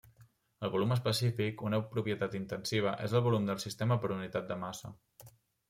[0.67, 4.95] El volum específic, una propietat intensiva, és el volum del sistema per unitat de massa.